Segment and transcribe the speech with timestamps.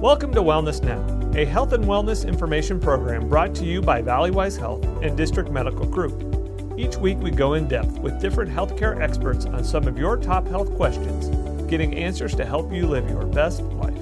[0.00, 4.58] Welcome to Wellness Now, a health and wellness information program brought to you by Valleywise
[4.58, 6.78] Health and District Medical Group.
[6.78, 10.48] Each week we go in depth with different healthcare experts on some of your top
[10.48, 11.28] health questions,
[11.68, 13.92] getting answers to help you live your best life.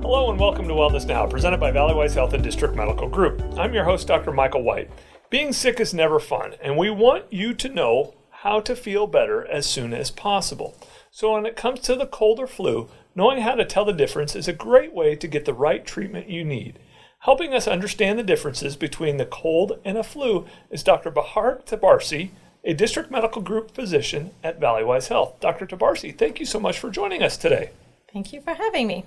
[0.00, 3.42] Hello and welcome to Wellness Now, presented by Valleywise Health and District Medical Group.
[3.58, 4.32] I'm your host, Dr.
[4.32, 4.90] Michael White.
[5.28, 9.46] Being sick is never fun, and we want you to know how to feel better
[9.46, 10.74] as soon as possible.
[11.10, 14.36] So, when it comes to the cold or flu, knowing how to tell the difference
[14.36, 16.78] is a great way to get the right treatment you need.
[17.20, 21.10] Helping us understand the differences between the cold and a flu is Dr.
[21.10, 22.28] Bahar Tabarsi,
[22.62, 25.40] a district medical group physician at Valleywise Health.
[25.40, 25.66] Dr.
[25.66, 27.70] Tabarsi, thank you so much for joining us today.
[28.12, 29.04] Thank you for having me.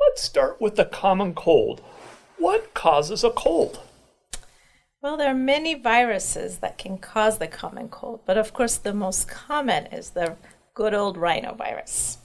[0.00, 1.82] Let's start with the common cold.
[2.38, 3.80] What causes a cold?
[5.02, 8.94] Well, there are many viruses that can cause the common cold, but of course, the
[8.94, 10.36] most common is the
[10.74, 12.16] good old rhinovirus.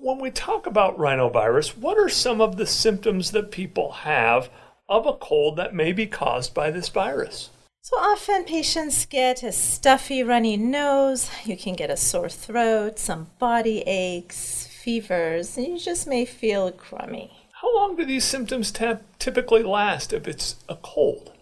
[0.00, 4.48] When we talk about rhinovirus, what are some of the symptoms that people have
[4.88, 7.50] of a cold that may be caused by this virus?
[7.82, 13.26] So often patients get a stuffy, runny nose, you can get a sore throat, some
[13.40, 17.32] body aches, fevers, and you just may feel crummy.
[17.60, 21.32] How long do these symptoms t- typically last if it's a cold?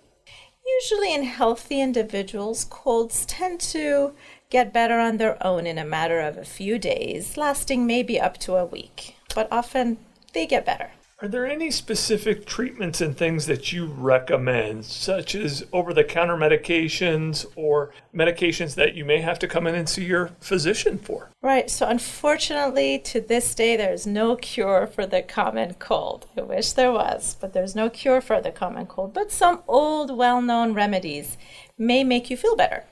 [0.81, 4.15] Usually, in healthy individuals, colds tend to
[4.51, 8.39] get better on their own in a matter of a few days, lasting maybe up
[8.39, 9.99] to a week, but often
[10.33, 10.91] they get better.
[11.23, 16.37] Are there any specific treatments and things that you recommend, such as over the counter
[16.37, 21.31] medications or medications that you may have to come in and see your physician for?
[21.41, 21.71] Right.
[21.71, 26.27] So, unfortunately, to this day, there's no cure for the common cold.
[26.37, 29.15] I wish there was, but there's no cure for the common cold.
[29.15, 31.39] But some old, well known remedies
[31.79, 32.85] may make you feel better.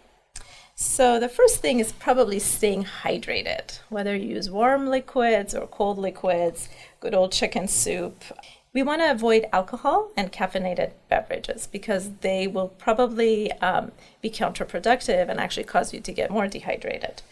[0.76, 5.98] So, the first thing is probably staying hydrated, whether you use warm liquids or cold
[5.98, 8.24] liquids, good old chicken soup.
[8.72, 15.28] We want to avoid alcohol and caffeinated beverages because they will probably um, be counterproductive
[15.28, 17.22] and actually cause you to get more dehydrated.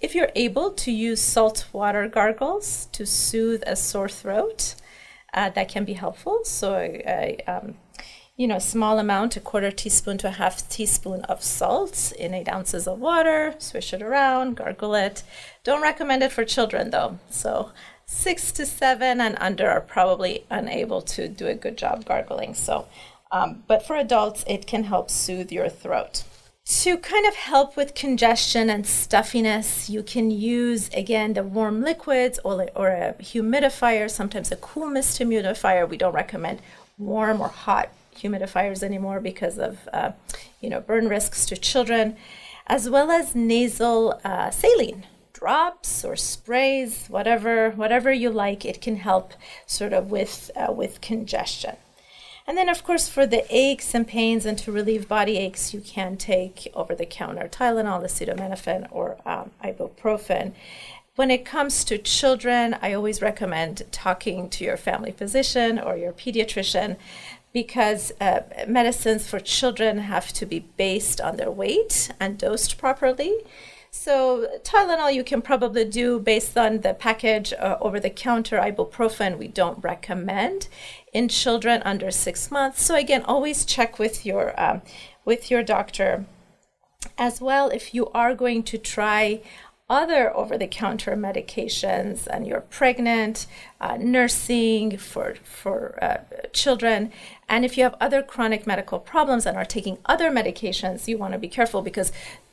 [0.00, 4.76] If you're able to use salt water gargles to soothe a sore throat,
[5.34, 6.44] uh, that can be helpful.
[6.44, 7.78] So, uh, um,
[8.36, 12.48] you know, small amount, a quarter teaspoon to a half teaspoon of salt in eight
[12.48, 15.22] ounces of water, swish it around, gargle it.
[15.64, 17.18] Don't recommend it for children though.
[17.30, 17.72] So
[18.04, 22.54] six to seven and under are probably unable to do a good job gargling.
[22.54, 22.86] So,
[23.32, 26.24] um, but for adults, it can help soothe your throat.
[26.66, 32.38] To kind of help with congestion and stuffiness, you can use again the warm liquids
[32.44, 35.88] or, or a humidifier, sometimes a cool mist humidifier.
[35.88, 36.60] We don't recommend
[36.98, 40.12] warm or hot humidifiers anymore because of uh,
[40.60, 42.16] you know burn risks to children,
[42.66, 48.64] as well as nasal uh, saline drops or sprays, whatever whatever you like.
[48.64, 49.34] It can help
[49.66, 51.76] sort of with uh, with congestion.
[52.48, 55.80] And then, of course, for the aches and pains and to relieve body aches, you
[55.80, 60.52] can take over the counter Tylenol, acetaminophen, or um, ibuprofen.
[61.16, 66.12] When it comes to children, I always recommend talking to your family physician or your
[66.12, 66.98] pediatrician
[67.56, 73.32] because uh, medicines for children have to be based on their weight and dosed properly.
[73.90, 78.58] So, Tylenol you can probably do based on the package uh, over the counter.
[78.58, 80.68] Ibuprofen we don't recommend
[81.14, 82.84] in children under six months.
[82.84, 84.82] So, again, always check with your, um,
[85.24, 86.26] with your doctor.
[87.16, 89.40] As well, if you are going to try
[89.88, 93.46] other over the counter medications and you're pregnant,
[93.80, 96.18] uh, nursing for, for uh,
[96.52, 97.12] children,
[97.48, 101.32] and if you have other chronic medical problems and are taking other medications, you want
[101.32, 102.10] to be careful because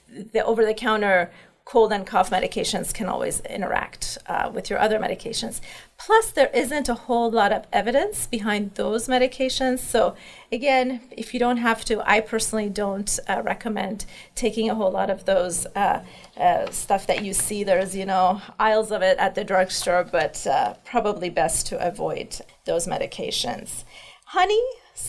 [0.07, 1.31] the over the counter
[1.65, 5.61] cold and cough medications can always interact uh, with your other medications.
[5.97, 9.79] Plus, there isn't a whole lot of evidence behind those medications.
[9.79, 10.15] So,
[10.51, 15.09] again, if you don't have to, I personally don't uh, recommend taking a whole lot
[15.09, 16.03] of those uh,
[16.37, 17.63] uh stuff that you see.
[17.63, 22.39] There's, you know, aisles of it at the drugstore, but uh, probably best to avoid
[22.65, 23.85] those medications.
[24.25, 24.61] Honey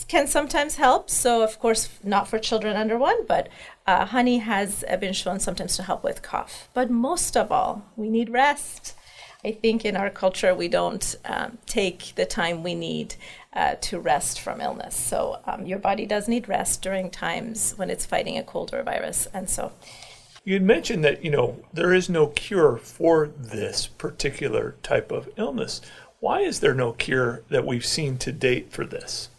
[0.07, 1.09] can sometimes help.
[1.09, 3.49] So, of course, not for children under one, but
[3.87, 6.69] uh, honey has been shown sometimes to help with cough.
[6.73, 8.95] But most of all, we need rest.
[9.43, 13.15] I think in our culture, we don't um, take the time we need
[13.53, 14.95] uh, to rest from illness.
[14.95, 18.79] So, um, your body does need rest during times when it's fighting a cold or
[18.79, 19.27] a virus.
[19.33, 19.71] And so,
[20.43, 25.81] you mentioned that you know there is no cure for this particular type of illness.
[26.19, 29.29] Why is there no cure that we've seen to date for this?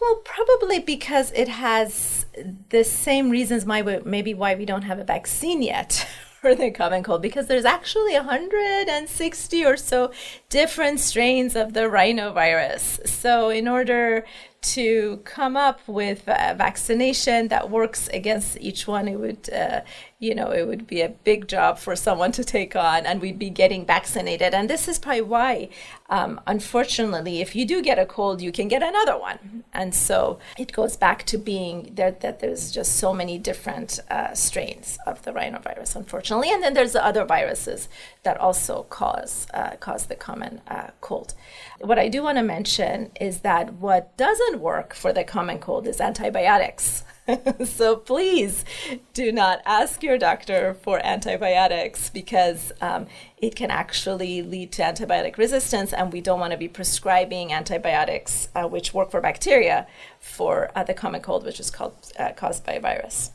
[0.00, 2.26] Well, probably because it has
[2.70, 6.06] the same reasons we, maybe why we don't have a vaccine yet,
[6.44, 10.12] for the common cold because there's actually 160 or so
[10.50, 13.08] different strains of the rhinovirus.
[13.08, 14.26] So, in order
[14.74, 19.80] to come up with a vaccination that works against each one, it would, uh,
[20.24, 23.38] you know, it would be a big job for someone to take on, and we'd
[23.38, 24.54] be getting vaccinated.
[24.54, 25.68] And this is probably why,
[26.08, 29.64] um, unfortunately, if you do get a cold, you can get another one.
[29.72, 34.34] And so it goes back to being there that there's just so many different uh,
[34.34, 36.50] strains of the rhinovirus, unfortunately.
[36.50, 37.88] And then there's the other viruses
[38.22, 41.34] that also cause uh, cause the common uh, cold.
[41.80, 45.86] What I do want to mention is that what doesn't work for the common cold
[45.86, 47.04] is antibiotics.
[47.64, 48.64] so please
[49.12, 53.06] do not ask your doctor for antibiotics because um,
[53.38, 58.48] it can actually lead to antibiotic resistance, and we don't want to be prescribing antibiotics
[58.54, 59.86] uh, which work for bacteria
[60.20, 63.30] for uh, the common cold, which is called, uh, caused by a virus.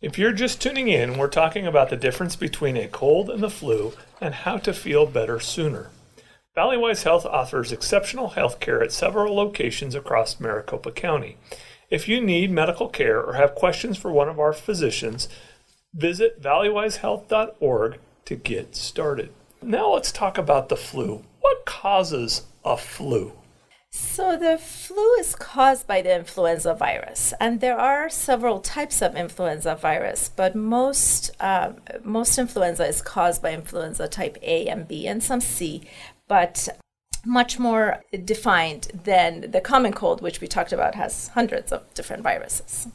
[0.00, 3.50] If you're just tuning in, we're talking about the difference between a cold and the
[3.50, 5.90] flu and how to feel better sooner.
[6.56, 11.36] Valleywise Health offers exceptional health care at several locations across Maricopa County.
[11.90, 15.26] If you need medical care or have questions for one of our physicians,
[15.94, 19.30] visit valleywisehealth.org to get started.
[19.62, 21.24] Now let's talk about the flu.
[21.40, 23.32] What causes a flu?
[23.90, 29.16] So, the flu is caused by the influenza virus, and there are several types of
[29.16, 31.72] influenza virus, but most, uh,
[32.04, 35.88] most influenza is caused by influenza type A and B and some C.
[36.28, 36.68] But
[37.28, 42.22] much more defined than the common cold, which we talked about has hundreds of different
[42.22, 42.88] viruses.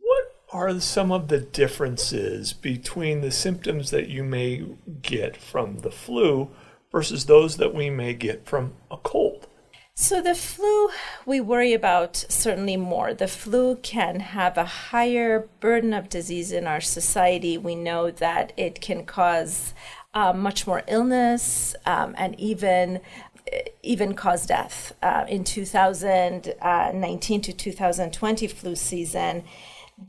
[0.00, 4.66] What are some of the differences between the symptoms that you may
[5.02, 6.50] get from the flu
[6.90, 9.46] versus those that we may get from a cold?
[9.98, 10.90] So, the flu
[11.24, 13.14] we worry about certainly more.
[13.14, 17.56] The flu can have a higher burden of disease in our society.
[17.56, 19.72] We know that it can cause
[20.12, 23.00] uh, much more illness um, and even
[23.86, 24.92] even cause death.
[25.02, 29.44] Uh, in 2019 to 2020 flu season,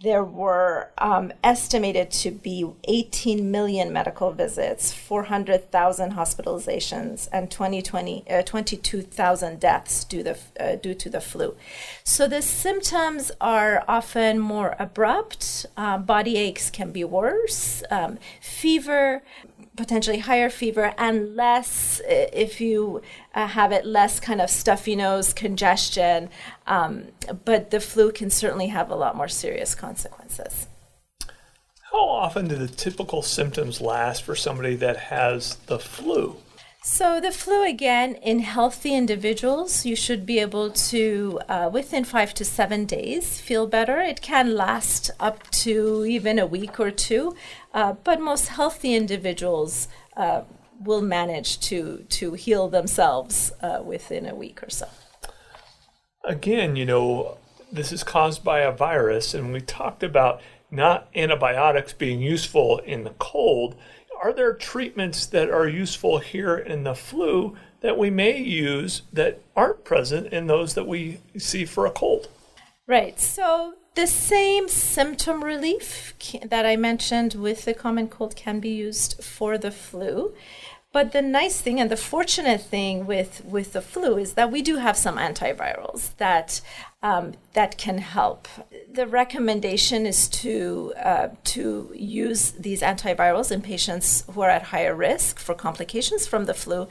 [0.02, 8.42] there were um, estimated to be 18 million medical visits, 400,000 hospitalizations, and 2020, uh,
[8.42, 11.56] 22,000 deaths due, the, uh, due to the flu.
[12.04, 15.66] So the symptoms are often more abrupt.
[15.78, 17.82] Uh, body aches can be worse.
[17.90, 19.24] Um, fever,
[19.78, 23.02] potentially higher fever and less if you
[23.36, 26.30] uh, have it less kind of stuffy nose congestion
[26.66, 27.06] um,
[27.46, 30.68] but the flu can certainly have a lot more serious consequences.
[31.92, 36.36] How often do the typical symptoms last for somebody that has the flu
[36.90, 42.34] so, the flu again, in healthy individuals, you should be able to, uh, within five
[42.36, 44.00] to seven days, feel better.
[44.00, 47.36] It can last up to even a week or two,
[47.74, 50.44] uh, but most healthy individuals uh,
[50.82, 54.88] will manage to, to heal themselves uh, within a week or so.
[56.24, 57.38] Again, you know,
[57.70, 60.40] this is caused by a virus, and we talked about
[60.72, 63.76] not antibiotics being useful in the cold
[64.22, 69.42] are there treatments that are useful here in the flu that we may use that
[69.56, 72.28] aren't present in those that we see for a cold?
[72.88, 73.20] Right.
[73.20, 76.14] So the same symptom relief
[76.46, 80.34] that I mentioned with the common cold can be used for the flu.
[80.94, 84.62] But the nice thing and the fortunate thing with, with the flu is that we
[84.62, 86.62] do have some antivirals that
[87.04, 88.48] um, that can help.
[88.92, 94.96] The recommendation is to uh, to use these antivirals in patients who are at higher
[94.96, 96.88] risk for complications from the flu.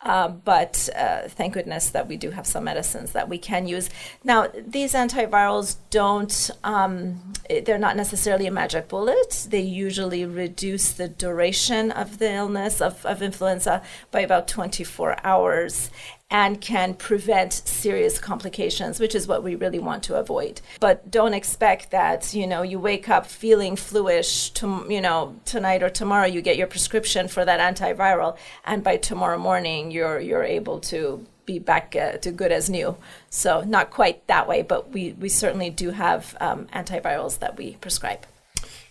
[0.00, 3.90] Uh, but uh, thank goodness that we do have some medicines that we can use.
[4.22, 7.32] Now, these antivirals don't, um,
[7.64, 9.48] they're not necessarily a magic bullet.
[9.50, 15.90] They usually reduce the duration of the illness of, of influenza by about 24 hours
[16.30, 20.60] and can prevent serious complications, which is what we really want to avoid.
[20.78, 25.82] But don't expect that, you know, you wake up feeling fluish, to, you know, tonight
[25.82, 30.44] or tomorrow you get your prescription for that antiviral, and by tomorrow morning you're you're
[30.44, 32.94] able to be back uh, to good as new.
[33.30, 37.76] So not quite that way, but we, we certainly do have um, antivirals that we
[37.76, 38.26] prescribe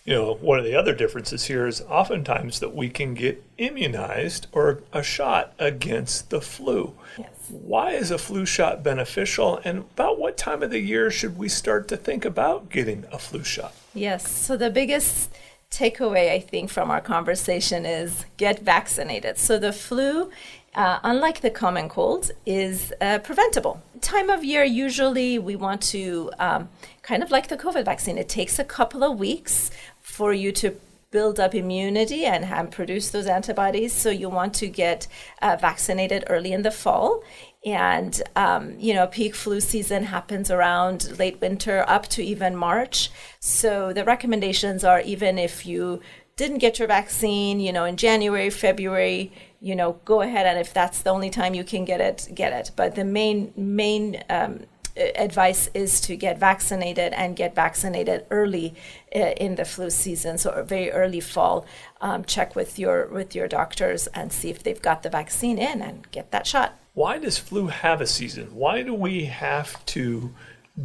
[0.07, 4.47] you know, one of the other differences here is oftentimes that we can get immunized
[4.53, 6.93] or a shot against the flu.
[7.17, 7.29] Yes.
[7.49, 11.49] Why is a flu shot beneficial, and about what time of the year should we
[11.49, 13.73] start to think about getting a flu shot?
[13.93, 14.31] Yes.
[14.31, 15.29] So the biggest
[15.69, 19.37] takeaway I think from our conversation is get vaccinated.
[19.37, 20.31] So the flu
[20.77, 23.81] uh, unlike the common cold, is uh, preventable.
[23.99, 26.69] Time of year, usually we want to, um,
[27.01, 29.71] kind of like the COVID vaccine, it takes a couple of weeks
[30.17, 30.75] for you to
[31.11, 33.93] build up immunity and, and produce those antibodies.
[33.93, 35.07] So you want to get
[35.41, 37.23] uh, vaccinated early in the fall.
[37.65, 43.11] And, um, you know, peak flu season happens around late winter up to even March.
[43.39, 46.01] So the recommendations are even if you
[46.35, 50.73] didn't get your vaccine, you know, in January, February, you know, go ahead and if
[50.73, 52.71] that's the only time you can get it, get it.
[52.75, 54.65] But the main main um,
[54.97, 58.75] advice is to get vaccinated and get vaccinated early
[59.15, 61.65] uh, in the flu season, so very early fall.
[62.01, 65.81] Um, check with your with your doctors and see if they've got the vaccine in
[65.81, 66.77] and get that shot.
[66.93, 68.55] Why does flu have a season?
[68.55, 70.33] Why do we have to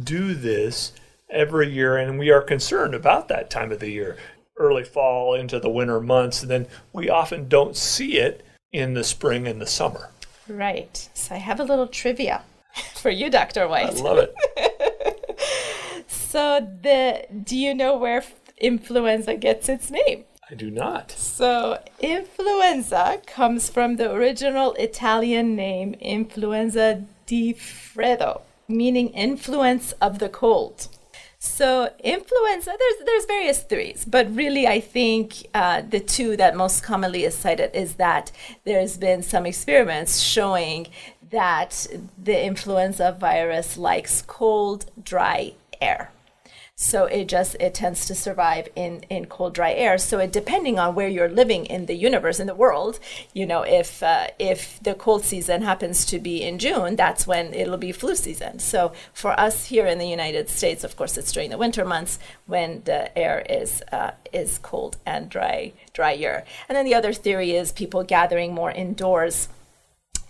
[0.03, 0.93] do this
[1.29, 1.97] every year?
[1.97, 4.17] And we are concerned about that time of the year,
[4.57, 6.43] early fall into the winter months.
[6.43, 10.11] And then we often don't see it in the spring and the summer.
[10.47, 11.09] Right.
[11.13, 12.43] So I have a little trivia
[12.95, 13.67] for you, Dr.
[13.67, 13.89] White.
[13.89, 16.05] I love it.
[16.07, 18.23] so the do you know where
[18.57, 20.25] influenza gets its name?
[20.49, 21.11] I do not.
[21.11, 30.29] So influenza comes from the original Italian name influenza di freddo, meaning influence of the
[30.29, 30.89] cold.
[31.39, 36.83] So influenza, there's there's various theories, but really I think uh, the two that most
[36.83, 38.31] commonly is cited is that
[38.63, 40.87] there's been some experiments showing
[41.33, 41.87] that
[42.17, 46.11] the influenza virus likes cold, dry air.
[46.75, 49.97] So it just it tends to survive in in cold, dry air.
[49.97, 52.99] So it depending on where you're living in the universe in the world,
[53.31, 57.53] you know, if uh, if the cold season happens to be in June, that's when
[57.53, 58.59] it'll be flu season.
[58.59, 62.19] So for us here in the United States, of course, it's during the winter months
[62.47, 66.43] when the air is uh, is cold and dry, drier.
[66.67, 69.47] And then the other theory is people gathering more indoors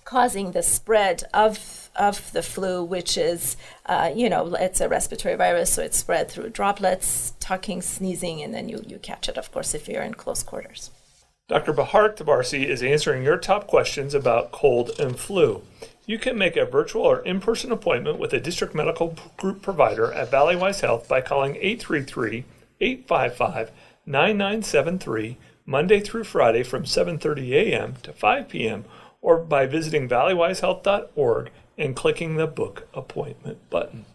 [0.03, 3.55] causing the spread of of the flu, which is,
[3.85, 8.53] uh, you know, it's a respiratory virus, so it's spread through droplets, talking, sneezing, and
[8.53, 10.89] then you, you catch it, of course, if you're in close quarters.
[11.49, 11.73] Dr.
[11.73, 15.61] Bahar Tabarsi is answering your top questions about cold and flu.
[16.05, 20.11] You can make a virtual or in person appointment with a district medical group provider
[20.11, 22.45] at Valleywise Health by calling 833
[22.81, 23.71] 855
[24.05, 27.95] 9973 Monday through Friday from 7:30 a.m.
[28.03, 28.83] to 5 p.m
[29.23, 34.05] or by visiting valleywisehealth.org and clicking the book appointment button.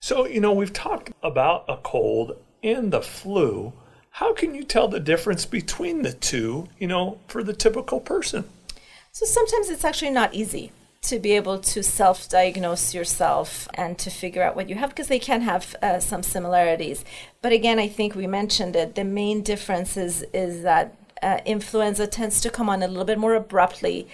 [0.00, 3.74] So, you know, we've talked about a cold and the flu.
[4.12, 8.44] How can you tell the difference between the two, you know, for the typical person?
[9.12, 10.72] So sometimes it's actually not easy
[11.02, 15.08] to be able to self diagnose yourself and to figure out what you have because
[15.08, 17.04] they can have uh, some similarities.
[17.42, 18.94] But again, I think we mentioned it.
[18.94, 20.96] The main difference is, is that
[21.26, 24.06] uh, influenza tends to come on a little bit more abruptly.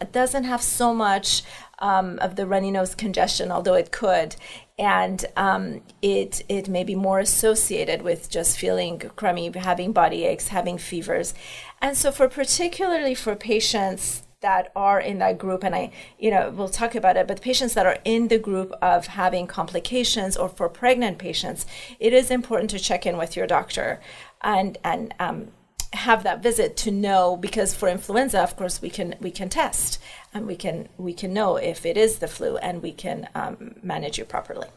[0.00, 1.44] It doesn't have so much
[1.78, 4.34] um, of the runny nose congestion, although it could,
[4.76, 10.48] and um, it it may be more associated with just feeling crummy, having body aches,
[10.48, 11.32] having fevers,
[11.80, 16.48] and so for particularly for patients that are in that group and i you know
[16.54, 20.48] we'll talk about it but patients that are in the group of having complications or
[20.48, 21.66] for pregnant patients
[21.98, 24.00] it is important to check in with your doctor
[24.40, 25.48] and and um,
[25.92, 29.98] have that visit to know because for influenza of course we can we can test
[30.34, 33.74] and we can we can know if it is the flu and we can um,
[33.82, 34.68] manage you properly.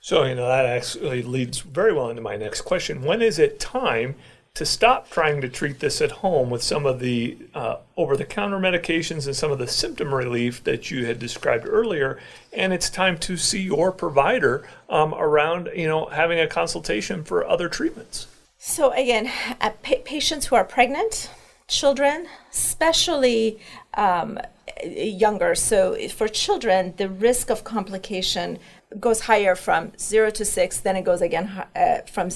[0.00, 3.02] So you know that actually leads very well into my next question.
[3.02, 4.16] When is it time
[4.54, 9.26] to stop trying to treat this at home with some of the uh, over-the-counter medications
[9.26, 12.18] and some of the symptom relief that you had described earlier?
[12.52, 17.46] And it's time to see your provider um, around you know having a consultation for
[17.46, 18.26] other treatments
[18.62, 21.30] so again, pa- patients who are pregnant,
[21.66, 23.58] children, especially
[23.94, 24.38] um,
[24.84, 25.54] younger.
[25.54, 28.58] So for children, the risk of complication
[28.98, 30.78] goes higher from zero to six.
[30.78, 32.28] Then it goes again uh, from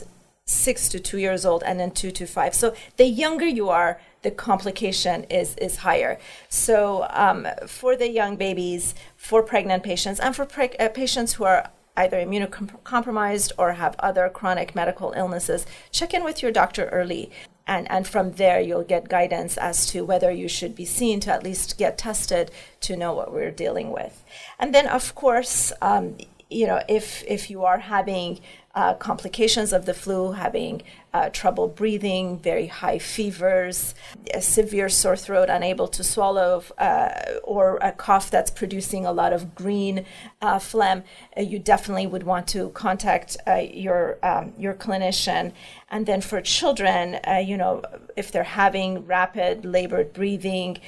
[0.46, 2.54] six to two years old, and then two to five.
[2.54, 6.18] So the younger you are, the complication is is higher.
[6.48, 11.44] So um, for the young babies, for pregnant patients, and for pre- uh, patients who
[11.44, 17.30] are either immunocompromised or have other chronic medical illnesses, check in with your doctor early.
[17.66, 21.32] And, and from there, you'll get guidance as to whether you should be seen to
[21.32, 22.50] at least get tested
[22.82, 24.22] to know what we're dealing with.
[24.58, 26.18] And then, of course, um,
[26.50, 28.40] you know, if, if you are having
[28.74, 30.82] uh, complications of the flu, having
[31.12, 33.94] uh, trouble breathing, very high fevers,
[34.32, 37.10] a severe sore throat, unable to swallow, uh,
[37.44, 40.04] or a cough that's producing a lot of green
[40.42, 41.04] uh, phlegm,
[41.36, 45.52] uh, you definitely would want to contact uh, your um, your clinician.
[45.88, 47.82] And then for children, you know,
[48.16, 50.78] if they're having rapid labored breathing,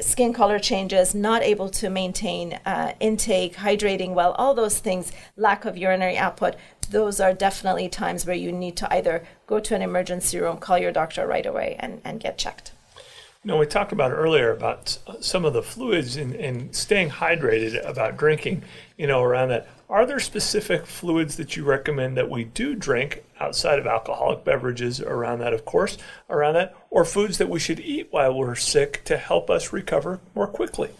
[0.00, 5.64] skin color changes, not able to maintain uh, intake, hydrating well, all those things, lack
[5.64, 6.56] of urinary output,
[6.90, 10.78] those are definitely times where you need to either go to an emergency room, call
[10.78, 12.72] your doctor right away, and, and get checked.
[13.44, 17.84] You know, we talked about earlier about some of the fluids and, and staying hydrated,
[17.88, 18.62] about drinking,
[18.96, 19.66] you know, around that.
[19.92, 25.02] Are there specific fluids that you recommend that we do drink outside of alcoholic beverages
[25.02, 25.98] around that, of course,
[26.30, 30.20] around that, or foods that we should eat while we're sick to help us recover
[30.34, 30.92] more quickly?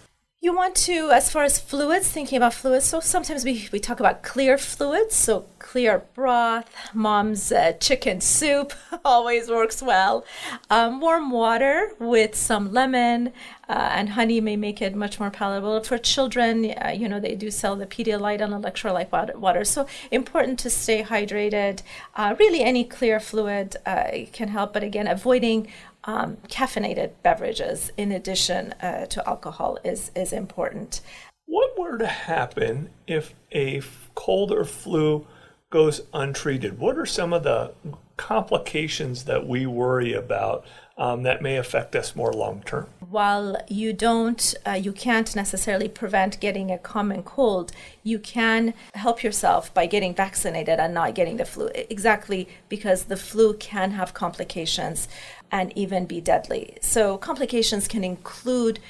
[0.44, 4.00] You want to, as far as fluids, thinking about fluids, so sometimes we, we talk
[4.00, 5.14] about clear fluids.
[5.14, 8.72] So, clear broth, mom's uh, chicken soup
[9.04, 10.24] always works well.
[10.68, 13.32] Um, warm water with some lemon
[13.68, 15.84] uh, and honey may make it much more palatable.
[15.84, 19.38] For children, uh, you know, they do sell the Pedialyte and electrolyte water.
[19.38, 19.64] water.
[19.64, 21.82] So, important to stay hydrated.
[22.16, 25.68] Uh, really, any clear fluid uh, can help, but again, avoiding
[26.04, 31.00] um, caffeinated beverages in addition uh, to alcohol is, is important.
[31.46, 33.82] What were to happen if a
[34.14, 35.26] cold or flu
[35.70, 36.78] goes untreated?
[36.78, 37.72] What are some of the
[38.16, 40.64] complications that we worry about
[40.96, 42.86] um, that may affect us more long term?
[43.08, 47.72] While you don't, uh, you can't necessarily prevent getting a common cold,
[48.02, 51.70] you can help yourself by getting vaccinated and not getting the flu.
[51.74, 55.08] Exactly because the flu can have complications
[55.50, 56.76] and even be deadly.
[56.80, 58.80] So, complications can include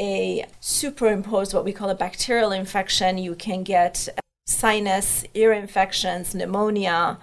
[0.00, 3.18] a superimposed, what we call a bacterial infection.
[3.18, 4.08] You can get
[4.46, 7.18] sinus, ear infections, pneumonia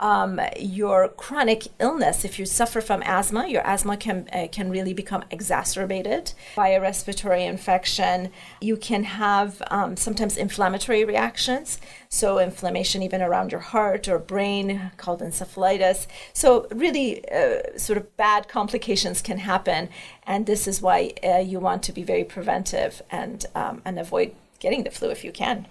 [0.00, 4.92] um, your chronic illness, if you suffer from asthma, your asthma can uh, can really
[4.92, 8.30] become exacerbated by a respiratory infection.
[8.60, 14.90] You can have um, sometimes inflammatory reactions, so inflammation even around your heart or brain,
[14.98, 16.06] called encephalitis.
[16.34, 19.88] So really, uh, sort of bad complications can happen,
[20.26, 24.34] and this is why uh, you want to be very preventive and um, and avoid
[24.58, 25.66] getting the flu if you can.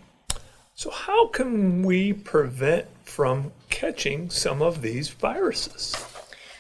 [0.73, 5.95] So, how can we prevent from catching some of these viruses?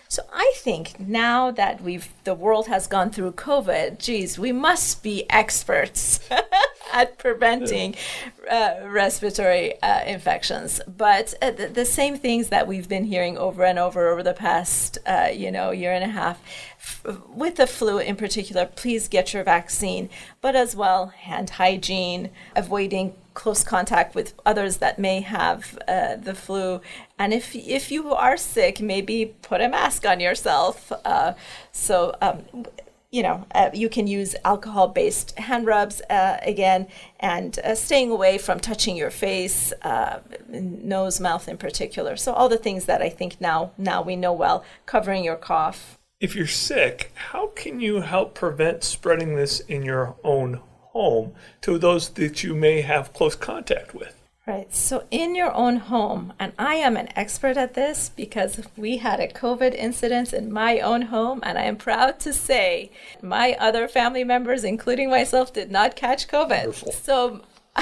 [0.07, 5.03] So I think now that we've the world has gone through COVID, geez, we must
[5.03, 6.21] be experts
[6.93, 7.95] at preventing
[8.49, 10.79] uh, respiratory uh, infections.
[10.87, 14.33] But uh, the, the, same things that we've been hearing over and over over the
[14.33, 16.41] past, uh, you know, year and a half,
[16.77, 18.65] f- with the flu in particular.
[18.67, 24.97] Please get your vaccine, but as well hand hygiene, avoiding close contact with others that
[24.97, 26.81] may have uh, the flu.
[27.19, 30.91] And if if you are sick, maybe put a mask on yourself.
[31.05, 31.33] Uh,
[31.71, 32.15] so.
[32.21, 32.65] Um,
[33.11, 36.85] you know, uh, you can use alcohol-based hand rubs uh, again,
[37.21, 40.19] and uh, staying away from touching your face, uh,
[40.49, 42.17] nose, mouth in particular.
[42.17, 45.97] So all the things that I think now now we know well, covering your cough.
[46.19, 50.59] If you're sick, how can you help prevent spreading this in your own
[50.95, 54.15] home to those that you may have close contact with.
[54.47, 54.73] Right.
[54.73, 59.19] So, in your own home, and I am an expert at this because we had
[59.19, 62.91] a COVID incident in my own home, and I am proud to say
[63.23, 66.49] my other family members, including myself, did not catch COVID.
[66.49, 66.91] Wonderful.
[66.91, 67.41] So,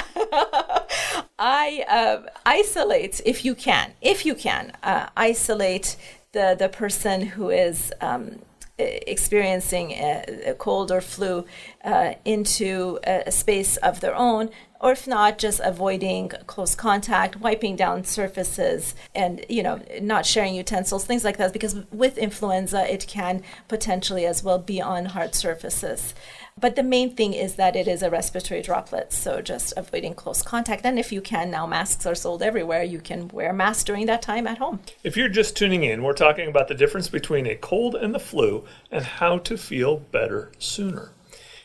[1.38, 5.96] I uh, isolate if you can, if you can, uh, isolate
[6.32, 7.92] the the person who is.
[8.00, 8.38] Um,
[8.78, 11.44] experiencing a, a, cold or flu
[11.84, 17.40] uh, into a, a, space of their own, or if not, just avoiding close contact,
[17.40, 21.52] wiping down surfaces, and you know, not sharing utensils, things like that.
[21.52, 26.12] Because with influenza, it can potentially as well be on hard surfaces.
[26.60, 30.40] But the main thing is that it is a respiratory droplet, so just avoiding close
[30.40, 30.86] contact.
[30.86, 32.84] And if you can, now masks are sold everywhere.
[32.84, 34.78] You can wear a mask during that time at home.
[35.02, 38.20] If you're just tuning in, we're talking about the difference between a cold and the
[38.20, 41.10] flu and how to feel better sooner.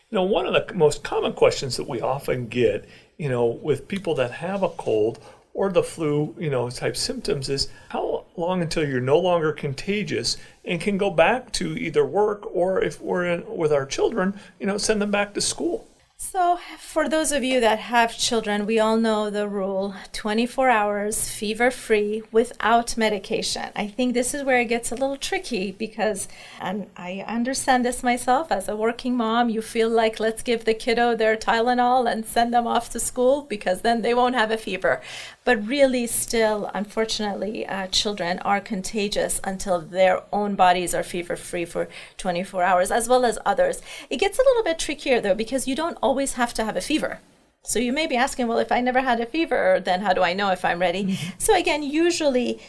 [0.10, 3.88] You know, one of the most common questions that we often get, you know, with
[3.88, 5.20] people that have a cold
[5.54, 10.38] or the flu, you know, type symptoms is how long until you're no longer contagious
[10.66, 14.66] and can go back to either work or if we're in, with our children, you
[14.66, 15.86] know, send them back to school.
[16.22, 21.30] So, for those of you that have children, we all know the rule 24 hours
[21.30, 23.70] fever free without medication.
[23.74, 26.28] I think this is where it gets a little tricky because,
[26.60, 30.74] and I understand this myself as a working mom, you feel like let's give the
[30.74, 34.58] kiddo their Tylenol and send them off to school because then they won't have a
[34.58, 35.02] fever.
[35.50, 41.66] But really, still, unfortunately, uh, children are contagious until their own bodies are fever free
[41.66, 43.82] for 24 hours, as well as others.
[44.12, 46.82] It gets a little bit trickier though, because you don't always have to have a
[46.82, 47.20] fever.
[47.64, 50.22] So you may be asking, well, if I never had a fever, then how do
[50.22, 51.06] I know if I'm ready?
[51.06, 51.40] Mm-hmm.
[51.40, 52.60] So again, usually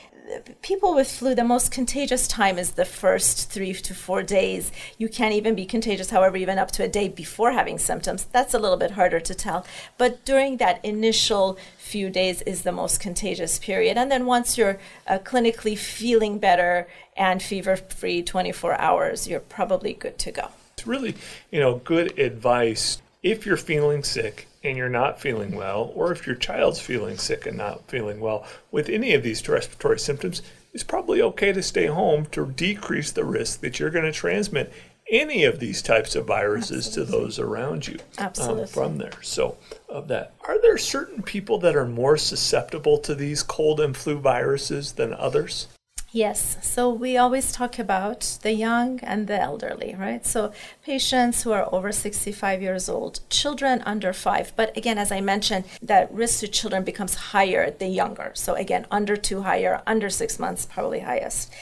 [0.63, 4.73] people with flu, the most contagious time is the first three to four days.
[4.99, 8.25] You can't even be contagious, however, even up to a day before having symptoms.
[8.25, 9.67] That's a little bit harder to tell.
[9.99, 13.97] But during that initial few days is the most contagious period.
[13.97, 19.93] And then once you're uh, clinically feeling better and fever free 24 hours, you're probably
[19.93, 20.49] good to go.
[20.75, 21.15] It's really,
[21.51, 26.27] you know, good advice if you're feeling sick and you're not feeling well, or if
[26.27, 30.43] your child's feeling sick and not feeling well with any of these respiratory symptoms,
[30.73, 34.73] it's probably okay to stay home to decrease the risk that you're going to transmit
[35.11, 37.13] any of these types of viruses Absolutely.
[37.13, 39.23] to those around you um, from there.
[39.23, 39.57] So,
[39.89, 44.19] of that, are there certain people that are more susceptible to these cold and flu
[44.19, 45.67] viruses than others?
[46.13, 50.27] Yes, so we always talk about the young and the elderly, right?
[50.27, 50.53] So
[50.85, 54.53] patients who are over 65 years old, children under five.
[54.57, 58.33] But again, as I mentioned, that risk to children becomes higher the younger.
[58.35, 61.53] So again, under two higher, under six months, probably highest.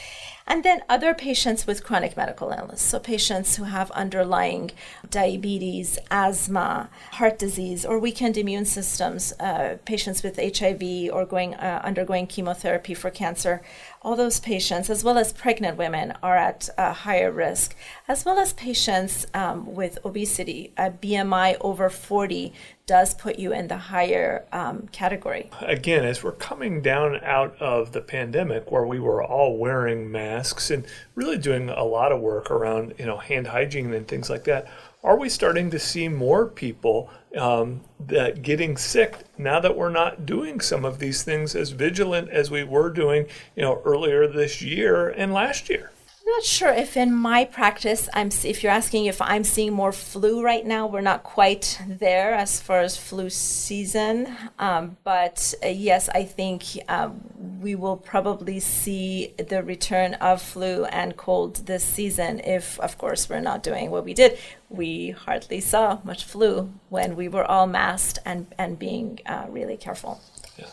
[0.50, 2.80] And then other patients with chronic medical illness.
[2.80, 4.70] So patients who have underlying
[5.10, 11.82] diabetes, asthma, heart disease, or weakened immune systems, uh, patients with HIV or going uh,
[11.84, 13.60] undergoing chemotherapy for cancer
[14.00, 17.74] all those patients, as well as pregnant women, are at higher risk,
[18.06, 20.72] as well as patients um, with obesity.
[20.76, 22.52] A BMI over 40
[22.88, 25.48] does put you in the higher um, category.
[25.60, 30.72] Again, as we're coming down out of the pandemic, where we were all wearing masks
[30.72, 34.42] and really doing a lot of work around, you know, hand hygiene and things like
[34.44, 34.66] that
[35.04, 40.26] are we starting to see more people um, that getting sick now that we're not
[40.26, 44.60] doing some of these things as vigilant as we were doing, you know, earlier this
[44.60, 45.92] year and last year?
[46.36, 50.42] Not sure if in my practice I'm if you're asking if I'm seeing more flu
[50.42, 54.36] right now we're not quite there as far as flu season.
[54.58, 57.22] Um, but uh, yes I think um,
[57.62, 63.30] we will probably see the return of flu and cold this season if of course
[63.30, 64.38] we're not doing what we did.
[64.68, 69.78] We hardly saw much flu when we were all masked and and being uh, really
[69.78, 70.20] careful.
[70.58, 70.66] Yeah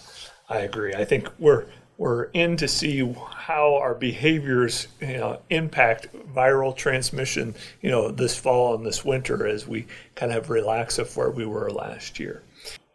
[0.50, 0.94] I agree.
[0.94, 1.66] I think we're
[1.98, 8.38] we're in to see how our behaviors you know, impact viral transmission, you know, this
[8.38, 12.44] fall and this winter as we kind of relax of where we were last year.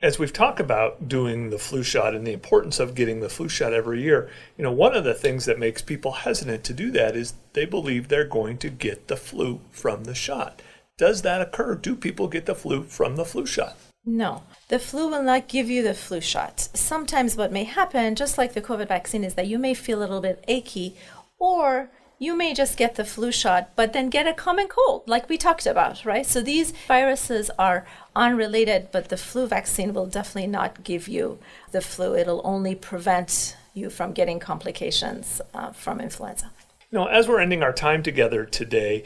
[0.03, 3.49] As we've talked about doing the flu shot and the importance of getting the flu
[3.49, 6.91] shot every year, you know, one of the things that makes people hesitant to do
[6.93, 10.63] that is they believe they're going to get the flu from the shot.
[10.97, 11.75] Does that occur?
[11.75, 13.77] Do people get the flu from the flu shot?
[14.05, 16.69] No, the flu will not give you the flu shot.
[16.75, 20.01] Sometimes what may happen, just like the COVID vaccine, is that you may feel a
[20.01, 20.97] little bit achy
[21.39, 25.29] or you may just get the flu shot, but then get a common cold, like
[25.29, 26.27] we talked about, right?
[26.27, 31.39] So these viruses are unrelated, but the flu vaccine will definitely not give you
[31.73, 32.15] the flu.
[32.15, 36.51] It'll only prevent you from getting complications uh, from influenza.
[36.93, 39.05] Know, as we're ending our time together today,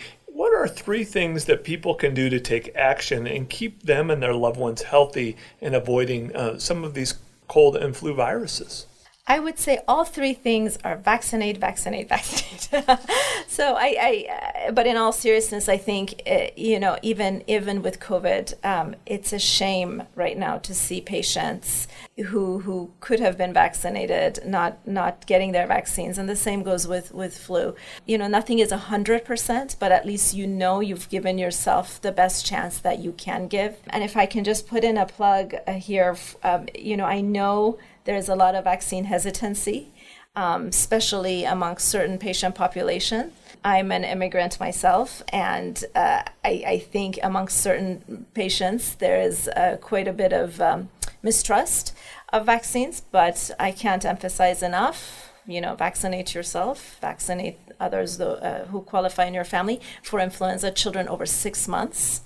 [0.65, 4.33] are three things that people can do to take action and keep them and their
[4.33, 7.15] loved ones healthy and avoiding uh, some of these
[7.49, 8.87] cold and flu viruses?
[9.27, 13.01] I would say all three things are vaccinate, vaccinate, vaccinate.
[13.49, 17.81] so I, I uh, but in all seriousness, I think uh, you know even even
[17.81, 21.89] with COVID, um, it's a shame right now to see patients
[22.27, 26.87] who who could have been vaccinated not not getting their vaccines, and the same goes
[26.87, 27.75] with with flu.
[28.05, 32.13] You know, nothing is hundred percent, but at least you know you've given yourself the
[32.13, 33.79] best chance that you can give.
[33.89, 37.23] And if I can just put in a plug uh, here, um, you know, I
[37.23, 39.93] know there's a lot of vaccine hesitancy,
[40.37, 43.33] um, especially amongst certain patient population.
[43.65, 49.79] I'm an immigrant myself, and uh, I, I, think amongst certain patients there is uh,
[49.81, 50.91] quite a bit of um,
[51.23, 51.95] mistrust
[52.31, 53.01] of vaccines.
[53.11, 55.31] But I can't emphasize enough.
[55.47, 60.71] You know, vaccinate yourself, vaccinate others uh, who qualify in your family for influenza.
[60.71, 62.21] Children over six months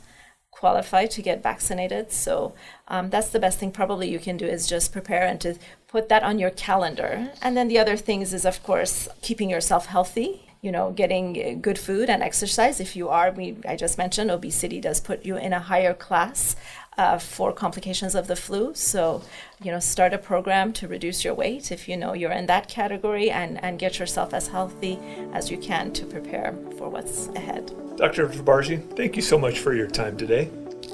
[0.60, 2.10] qualify to get vaccinated.
[2.10, 2.52] So
[2.88, 5.50] um, that's the best thing probably you can do is just prepare and to
[5.86, 7.12] put that on your calendar.
[7.40, 10.30] And then the other things is, of course, keeping yourself healthy.
[10.60, 12.80] You know, getting good food and exercise.
[12.80, 16.56] If you are, we, I just mentioned, obesity does put you in a higher class
[16.98, 18.74] uh, for complications of the flu.
[18.74, 19.22] So,
[19.62, 22.68] you know, start a program to reduce your weight if you know you're in that
[22.68, 24.98] category and, and get yourself as healthy
[25.32, 27.72] as you can to prepare for what's ahead.
[27.96, 28.28] Dr.
[28.28, 30.50] Tabarsi, thank you so much for your time today.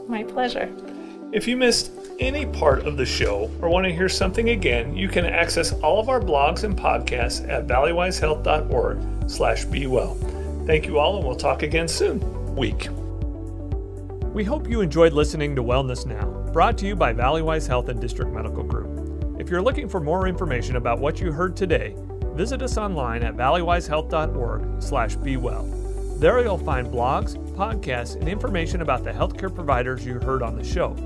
[0.06, 0.70] My pleasure.
[1.32, 1.90] If you missed
[2.20, 5.98] any part of the show or want to hear something again, you can access all
[5.98, 10.14] of our blogs and podcasts at valleywisehealth.org slash be well.
[10.66, 12.54] Thank you all, and we'll talk again soon.
[12.54, 12.88] Week.
[14.34, 18.00] We hope you enjoyed listening to Wellness Now, brought to you by Valleywise Health and
[18.00, 19.40] District Medical Group.
[19.40, 21.94] If you're looking for more information about what you heard today,
[22.34, 25.62] visit us online at valleywisehealth.org slash bewell.
[26.18, 30.64] There you'll find blogs, podcasts, and information about the healthcare providers you heard on the
[30.64, 30.96] show.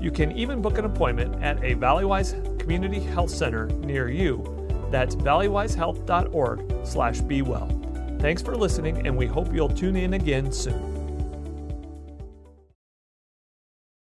[0.00, 4.42] You can even book an appointment at a Valleywise Community Health Center near you.
[4.90, 7.68] That's valleywisehealth.org slash bewell.
[8.18, 10.91] Thanks for listening, and we hope you'll tune in again soon.